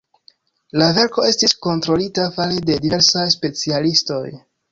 La 0.81 0.87
verko 0.97 1.25
estis 1.31 1.53
kontrolita 1.65 2.25
fare 2.39 2.63
de 2.71 2.79
diversaj 2.87 3.27
specialistoj. 3.37 4.25